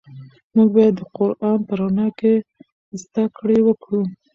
[0.55, 2.33] موږ باید د قرآن په رڼا کې
[3.01, 4.01] زده کړې وکړو.